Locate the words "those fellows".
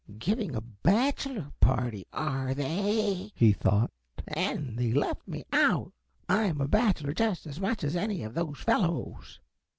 8.33-9.39